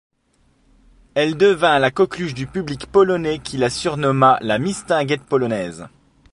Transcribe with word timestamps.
Elle 1.13 1.37
devint 1.37 1.77
la 1.77 1.91
coqueluche 1.91 2.33
du 2.33 2.47
public 2.47 2.87
polonais 2.87 3.37
qui 3.37 3.57
la 3.57 3.69
surnomma 3.69 4.39
la 4.41 4.57
Mistinguett 4.57 5.21
polonaise. 5.21 5.87